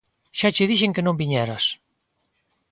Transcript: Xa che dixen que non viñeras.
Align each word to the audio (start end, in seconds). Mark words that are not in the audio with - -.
Xa 0.39 0.49
che 0.55 0.69
dixen 0.69 0.93
que 0.95 1.05
non 1.05 1.19
viñeras. 1.21 1.65